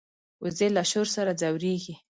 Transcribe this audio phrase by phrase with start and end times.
[0.43, 1.95] وزې له شور سره ځورېږي